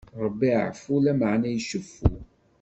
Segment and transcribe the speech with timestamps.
[0.25, 2.07] Ṛebbi iɛeffu, lameɛna iceffu.